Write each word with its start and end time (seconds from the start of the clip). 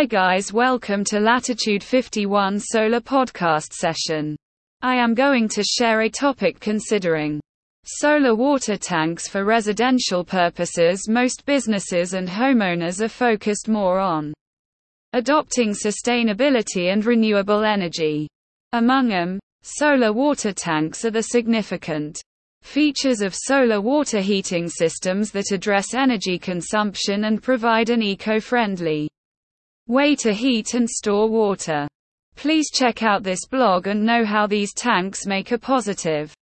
Hi 0.00 0.06
guys, 0.06 0.50
welcome 0.50 1.04
to 1.10 1.20
Latitude 1.20 1.84
51 1.84 2.58
Solar 2.58 3.00
Podcast 3.00 3.74
Session. 3.74 4.34
I 4.80 4.94
am 4.94 5.12
going 5.12 5.46
to 5.48 5.62
share 5.62 6.00
a 6.00 6.08
topic 6.08 6.58
considering 6.58 7.38
solar 7.84 8.34
water 8.34 8.78
tanks 8.78 9.28
for 9.28 9.44
residential 9.44 10.24
purposes. 10.24 11.06
Most 11.06 11.44
businesses 11.44 12.14
and 12.14 12.26
homeowners 12.26 13.02
are 13.02 13.10
focused 13.10 13.68
more 13.68 13.98
on 13.98 14.32
adopting 15.12 15.72
sustainability 15.72 16.90
and 16.90 17.04
renewable 17.04 17.62
energy. 17.62 18.26
Among 18.72 19.08
them, 19.08 19.38
solar 19.60 20.14
water 20.14 20.54
tanks 20.54 21.04
are 21.04 21.10
the 21.10 21.24
significant 21.24 22.22
features 22.62 23.20
of 23.20 23.34
solar 23.34 23.82
water 23.82 24.22
heating 24.22 24.66
systems 24.66 25.30
that 25.32 25.52
address 25.52 25.92
energy 25.92 26.38
consumption 26.38 27.24
and 27.24 27.42
provide 27.42 27.90
an 27.90 28.00
eco-friendly 28.00 29.10
way 29.90 30.14
to 30.14 30.32
heat 30.32 30.74
and 30.74 30.88
store 30.88 31.28
water. 31.28 31.88
Please 32.36 32.70
check 32.70 33.02
out 33.02 33.24
this 33.24 33.44
blog 33.44 33.88
and 33.88 34.06
know 34.06 34.24
how 34.24 34.46
these 34.46 34.72
tanks 34.72 35.26
make 35.26 35.50
a 35.50 35.58
positive 35.58 36.32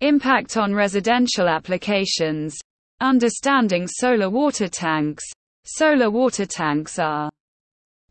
impact 0.00 0.58
on 0.58 0.74
residential 0.74 1.48
applications. 1.48 2.54
Understanding 3.00 3.86
solar 3.88 4.28
water 4.28 4.68
tanks. 4.68 5.24
Solar 5.64 6.10
water 6.10 6.44
tanks 6.44 6.98
are 6.98 7.30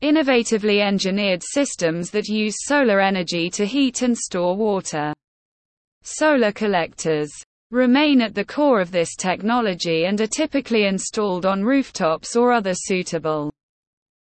innovatively 0.02 0.82
engineered 0.82 1.43
systems 1.43 2.09
that 2.09 2.27
use 2.27 2.55
solar 2.66 2.99
energy 2.99 3.49
to 3.52 3.66
heat 3.66 4.02
and 4.02 4.18
store 4.18 4.57
water. 4.57 5.13
Solar 6.02 6.52
collectors 6.52 7.32
remain 7.71 8.20
at 8.20 8.34
the 8.34 8.45
core 8.45 8.82
of 8.82 8.91
this 8.91 9.16
technology 9.16 10.05
and 10.05 10.20
are 10.21 10.27
typically 10.27 10.85
installed 10.85 11.45
on 11.45 11.63
rooftops 11.63 12.35
or 12.35 12.52
other 12.52 12.73
suitable 12.73 13.52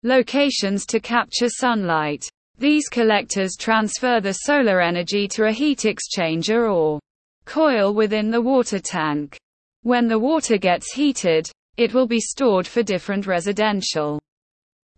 locations 0.04 0.84
to 0.86 0.98
capture 0.98 1.48
sunlight. 1.48 2.28
These 2.58 2.88
collectors 2.88 3.56
transfer 3.58 4.20
the 4.20 4.32
solar 4.32 4.80
energy 4.80 5.26
to 5.28 5.44
a 5.44 5.52
heat 5.52 5.80
exchanger 5.80 6.72
or 6.72 7.00
coil 7.44 7.94
within 7.94 8.30
the 8.30 8.40
water 8.40 8.78
tank. 8.78 9.38
When 9.82 10.08
the 10.08 10.18
water 10.18 10.58
gets 10.58 10.92
heated, 10.92 11.46
it 11.76 11.94
will 11.94 12.06
be 12.06 12.20
stored 12.20 12.66
for 12.66 12.82
different 12.82 13.26
residential 13.26 14.20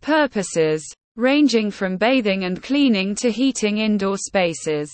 purposes, 0.01 0.85
ranging 1.15 1.71
from 1.71 1.97
bathing 1.97 2.43
and 2.43 2.61
cleaning 2.61 3.15
to 3.15 3.31
heating 3.31 3.77
indoor 3.77 4.17
spaces. 4.17 4.91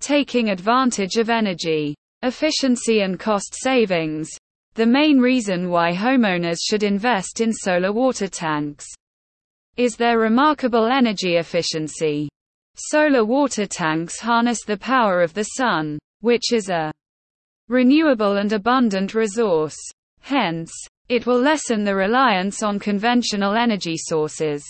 Taking 0.00 0.50
advantage 0.50 1.16
of 1.16 1.30
energy, 1.30 1.94
efficiency 2.22 3.00
and 3.00 3.18
cost 3.18 3.54
savings. 3.54 4.30
The 4.74 4.86
main 4.86 5.18
reason 5.18 5.70
why 5.70 5.92
homeowners 5.92 6.58
should 6.62 6.82
invest 6.82 7.40
in 7.40 7.52
solar 7.52 7.92
water 7.92 8.28
tanks 8.28 8.86
is 9.76 9.96
their 9.96 10.18
remarkable 10.18 10.86
energy 10.86 11.36
efficiency. 11.36 12.28
Solar 12.76 13.24
water 13.24 13.66
tanks 13.66 14.20
harness 14.20 14.64
the 14.64 14.76
power 14.76 15.22
of 15.22 15.34
the 15.34 15.44
sun, 15.44 15.98
which 16.20 16.52
is 16.52 16.68
a 16.68 16.92
renewable 17.68 18.36
and 18.36 18.52
abundant 18.52 19.14
resource. 19.14 19.76
Hence, 20.20 20.72
it 21.08 21.26
will 21.26 21.40
lessen 21.40 21.84
the 21.84 21.94
reliance 21.94 22.62
on 22.62 22.78
conventional 22.78 23.54
energy 23.54 23.96
sources, 23.96 24.64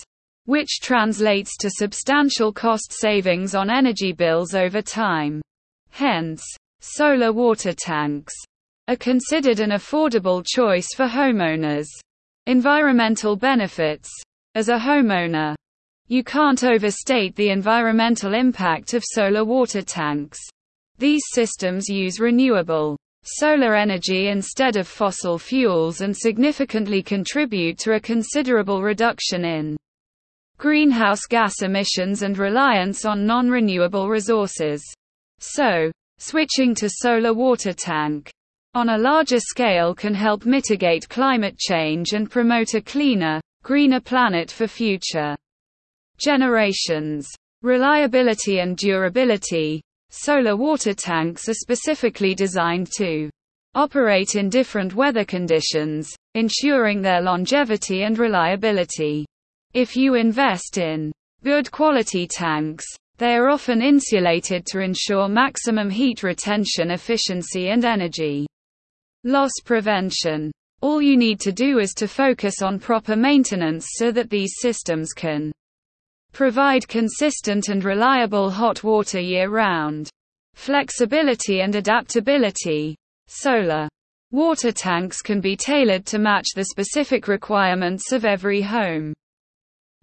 which 0.45 0.79
translates 0.81 1.57
to 1.57 1.69
substantial 1.69 2.53
cost 2.53 2.91
savings 2.91 3.55
on 3.55 3.69
energy 3.69 4.13
bills 4.13 4.53
over 4.53 4.81
time. 4.81 5.41
Hence, 5.89 6.43
solar 6.79 7.33
water 7.33 7.73
tanks 7.73 8.33
are 8.87 8.95
considered 8.95 9.59
an 9.59 9.71
affordable 9.71 10.45
choice 10.45 10.87
for 10.95 11.07
homeowners. 11.07 11.87
Environmental 12.45 13.35
benefits 13.35 14.09
as 14.57 14.69
a 14.69 14.79
homeowner, 14.79 15.53
you 16.07 16.23
can't 16.23 16.63
overstate 16.63 17.35
the 17.35 17.51
environmental 17.51 18.33
impact 18.33 18.95
of 18.95 19.03
solar 19.05 19.45
water 19.45 19.83
tanks. 19.83 20.39
These 20.97 21.21
systems 21.31 21.87
use 21.87 22.19
renewable 22.19 22.97
solar 23.21 23.75
energy 23.75 24.29
instead 24.29 24.75
of 24.75 24.87
fossil 24.87 25.37
fuels 25.37 26.01
and 26.01 26.17
significantly 26.17 27.03
contribute 27.03 27.77
to 27.77 27.93
a 27.93 27.99
considerable 27.99 28.81
reduction 28.81 29.45
in 29.45 29.77
greenhouse 30.57 31.27
gas 31.29 31.61
emissions 31.61 32.23
and 32.23 32.39
reliance 32.39 33.05
on 33.05 33.27
non-renewable 33.27 34.09
resources. 34.09 34.83
So, 35.37 35.91
switching 36.17 36.73
to 36.75 36.89
solar 36.89 37.35
water 37.35 37.73
tank 37.73 38.31
on 38.73 38.89
a 38.89 38.97
larger 38.97 39.39
scale 39.39 39.93
can 39.93 40.15
help 40.15 40.47
mitigate 40.47 41.07
climate 41.09 41.59
change 41.59 42.13
and 42.13 42.31
promote 42.31 42.73
a 42.73 42.81
cleaner, 42.81 43.39
greener 43.67 43.99
planet 43.99 44.49
for 44.49 44.65
future 44.65 45.35
generations. 46.19 47.27
Reliability 47.63 48.59
and 48.59 48.77
durability. 48.77 49.81
Solar 50.09 50.55
water 50.55 50.93
tanks 50.93 51.49
are 51.49 51.53
specifically 51.53 52.33
designed 52.33 52.89
to 52.95 53.29
operate 53.75 54.35
in 54.35 54.47
different 54.47 54.95
weather 54.95 55.25
conditions, 55.25 56.15
ensuring 56.33 57.01
their 57.01 57.21
longevity 57.21 58.03
and 58.03 58.17
reliability. 58.17 59.25
If 59.73 59.97
you 59.97 60.13
invest 60.13 60.77
in 60.77 61.11
good 61.43 61.69
quality 61.69 62.25
tanks, 62.25 62.85
they 63.17 63.33
are 63.33 63.49
often 63.49 63.81
insulated 63.81 64.65
to 64.67 64.79
ensure 64.79 65.27
maximum 65.27 65.89
heat 65.89 66.23
retention 66.23 66.91
efficiency 66.91 67.67
and 67.71 67.83
energy 67.83 68.47
loss 69.25 69.51
prevention. 69.65 70.53
All 70.81 71.01
you 71.01 71.17
need 71.17 71.39
to 71.39 71.51
do 71.51 71.79
is 71.79 71.93
to 71.95 72.07
focus 72.07 72.61
on 72.61 72.79
proper 72.79 73.15
maintenance 73.15 73.87
so 73.95 74.11
that 74.11 74.29
these 74.29 74.53
systems 74.59 75.11
can 75.11 75.51
provide 76.33 76.87
consistent 76.87 77.69
and 77.69 77.83
reliable 77.83 78.51
hot 78.51 78.83
water 78.83 79.19
year 79.19 79.49
round. 79.49 80.09
Flexibility 80.53 81.61
and 81.61 81.73
adaptability. 81.75 82.95
Solar 83.27 83.89
water 84.31 84.71
tanks 84.71 85.21
can 85.21 85.41
be 85.41 85.55
tailored 85.55 86.05
to 86.05 86.19
match 86.19 86.47
the 86.55 86.65
specific 86.65 87.27
requirements 87.27 88.11
of 88.11 88.23
every 88.23 88.61
home. 88.61 89.13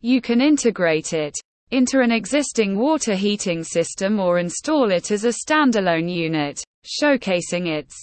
You 0.00 0.20
can 0.20 0.40
integrate 0.40 1.12
it 1.12 1.36
into 1.70 2.00
an 2.00 2.10
existing 2.10 2.76
water 2.76 3.14
heating 3.14 3.62
system 3.62 4.18
or 4.18 4.38
install 4.38 4.90
it 4.90 5.10
as 5.10 5.24
a 5.24 5.28
standalone 5.28 6.12
unit, 6.12 6.62
showcasing 6.84 7.68
its 7.68 7.94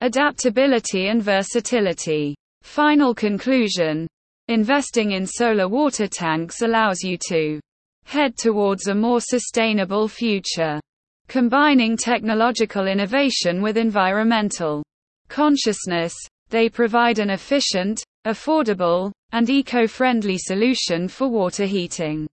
adaptability 0.00 1.08
and 1.08 1.22
versatility. 1.22 2.34
Final 2.62 3.14
conclusion. 3.14 4.06
Investing 4.48 5.12
in 5.12 5.26
solar 5.26 5.68
water 5.68 6.06
tanks 6.06 6.62
allows 6.62 7.02
you 7.02 7.18
to 7.28 7.60
head 8.04 8.36
towards 8.36 8.88
a 8.88 8.94
more 8.94 9.20
sustainable 9.20 10.08
future. 10.08 10.80
Combining 11.28 11.96
technological 11.96 12.86
innovation 12.86 13.60
with 13.60 13.76
environmental 13.76 14.82
consciousness, 15.28 16.14
they 16.48 16.70
provide 16.70 17.18
an 17.18 17.30
efficient, 17.30 18.02
affordable, 18.26 19.12
and 19.32 19.50
eco-friendly 19.50 20.38
solution 20.38 21.06
for 21.06 21.28
water 21.28 21.66
heating 21.66 22.26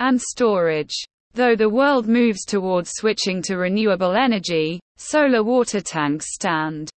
and 0.00 0.20
storage. 0.20 0.94
Though 1.34 1.54
the 1.54 1.68
world 1.68 2.08
moves 2.08 2.44
towards 2.44 2.90
switching 2.94 3.40
to 3.42 3.56
renewable 3.56 4.16
energy, 4.16 4.80
solar 4.96 5.44
water 5.44 5.80
tanks 5.80 6.34
stand 6.34 6.90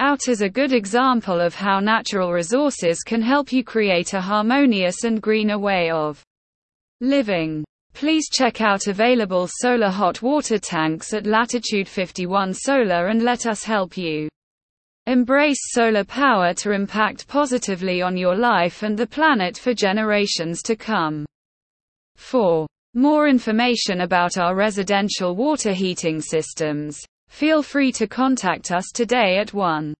out 0.00 0.26
as 0.26 0.40
a 0.40 0.48
good 0.48 0.72
example 0.72 1.40
of 1.40 1.54
how 1.54 1.78
natural 1.78 2.32
resources 2.32 3.04
can 3.04 3.22
help 3.22 3.52
you 3.52 3.62
create 3.62 4.14
a 4.14 4.20
harmonious 4.20 5.04
and 5.04 5.22
greener 5.22 5.60
way 5.60 5.90
of 5.90 6.20
living. 7.00 7.62
Please 7.94 8.28
check 8.28 8.60
out 8.60 8.88
available 8.88 9.46
solar 9.48 9.90
hot 9.90 10.22
water 10.22 10.58
tanks 10.58 11.14
at 11.14 11.24
Latitude 11.24 11.86
51 11.86 12.54
Solar 12.54 13.08
and 13.08 13.22
let 13.22 13.46
us 13.46 13.62
help 13.62 13.96
you 13.96 14.28
embrace 15.06 15.58
solar 15.70 16.04
power 16.04 16.52
to 16.54 16.72
impact 16.72 17.28
positively 17.28 18.02
on 18.02 18.16
your 18.16 18.34
life 18.34 18.82
and 18.82 18.98
the 18.98 19.06
planet 19.06 19.56
for 19.56 19.72
generations 19.72 20.62
to 20.62 20.74
come. 20.74 21.24
4. 22.16 22.66
More 22.94 23.26
information 23.26 24.02
about 24.02 24.36
our 24.36 24.54
residential 24.54 25.34
water 25.34 25.72
heating 25.72 26.20
systems. 26.20 27.00
Feel 27.28 27.62
free 27.62 27.90
to 27.92 28.06
contact 28.06 28.70
us 28.70 28.84
today 28.92 29.38
at 29.38 29.54
1 29.54 29.94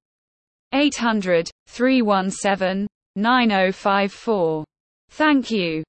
800 0.74 1.50
317 1.66 2.86
9054. 3.16 4.64
Thank 5.10 5.50
you. 5.50 5.82